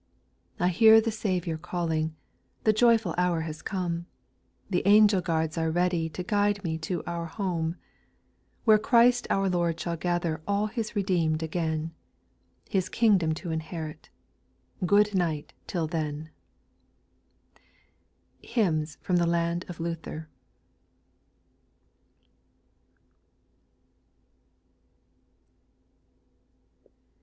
I 0.59 0.69
hear 0.69 0.99
the 0.99 1.11
Saviour 1.11 1.59
calling; 1.59 2.15
The 2.63 2.73
joyful 2.73 3.13
hour 3.19 3.41
has 3.41 3.61
come: 3.61 4.07
The 4.67 4.81
angel 4.87 5.21
guards 5.21 5.59
are 5.59 5.69
ready 5.69 6.09
To 6.09 6.23
guide 6.23 6.63
me 6.63 6.79
to 6.79 7.03
our 7.05 7.27
home; 7.27 7.75
Where 8.65 8.79
Christ 8.79 9.27
our 9.29 9.47
Lord 9.47 9.79
shall 9.79 9.95
gather 9.97 10.41
All 10.47 10.65
His 10.65 10.93
redeem^ 10.93 11.39
again. 11.43 11.91
His 12.67 12.89
kingdom 12.89 13.35
to 13.35 13.51
inherit;— 13.51 14.09
Good 14.87 15.13
night 15.13 15.53
till 15.67 15.85
then! 15.85 16.31
HTMNS 18.43 18.97
FROM 19.03 19.17
THE 19.17 19.27
LAND 19.27 19.65
OF 19.69 19.77
LUTHEB. 19.79 20.25